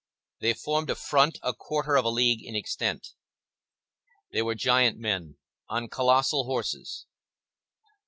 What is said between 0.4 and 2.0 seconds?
formed a front a quarter